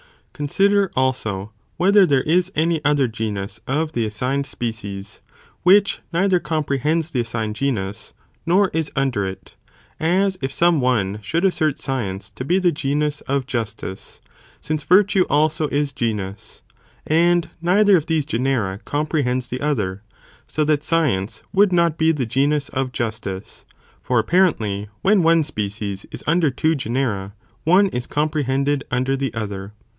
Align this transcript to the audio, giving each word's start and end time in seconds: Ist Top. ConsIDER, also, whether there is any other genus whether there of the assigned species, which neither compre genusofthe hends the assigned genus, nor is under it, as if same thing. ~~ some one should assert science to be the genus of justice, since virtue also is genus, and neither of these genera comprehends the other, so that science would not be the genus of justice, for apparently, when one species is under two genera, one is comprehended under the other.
Ist 0.01 0.33
Top. 0.37 0.47
ConsIDER, 0.47 0.91
also, 0.95 1.51
whether 1.77 2.03
there 2.03 2.23
is 2.23 2.51
any 2.55 2.83
other 2.83 3.07
genus 3.07 3.61
whether 3.65 3.75
there 3.75 3.83
of 3.83 3.91
the 3.93 4.05
assigned 4.07 4.47
species, 4.47 5.21
which 5.61 5.99
neither 6.11 6.39
compre 6.39 6.79
genusofthe 6.79 6.79
hends 6.79 7.11
the 7.11 7.19
assigned 7.21 7.55
genus, 7.55 8.13
nor 8.43 8.69
is 8.69 8.91
under 8.95 9.23
it, 9.27 9.53
as 9.99 10.39
if 10.41 10.51
same 10.51 10.79
thing. 10.79 10.79
~~ 10.79 10.79
some 10.79 10.81
one 10.81 11.19
should 11.21 11.45
assert 11.45 11.77
science 11.79 12.31
to 12.31 12.43
be 12.43 12.57
the 12.57 12.71
genus 12.71 13.21
of 13.27 13.45
justice, 13.45 14.19
since 14.59 14.81
virtue 14.81 15.25
also 15.29 15.67
is 15.67 15.93
genus, 15.93 16.63
and 17.05 17.51
neither 17.61 17.95
of 17.95 18.07
these 18.07 18.25
genera 18.25 18.79
comprehends 18.83 19.49
the 19.49 19.61
other, 19.61 20.01
so 20.47 20.63
that 20.63 20.83
science 20.83 21.43
would 21.53 21.71
not 21.71 21.99
be 21.99 22.11
the 22.11 22.25
genus 22.25 22.69
of 22.69 22.91
justice, 22.91 23.65
for 24.01 24.17
apparently, 24.17 24.89
when 25.03 25.21
one 25.21 25.43
species 25.43 26.07
is 26.11 26.23
under 26.25 26.49
two 26.49 26.73
genera, 26.73 27.35
one 27.65 27.85
is 27.89 28.07
comprehended 28.07 28.83
under 28.89 29.15
the 29.15 29.31
other. 29.35 29.73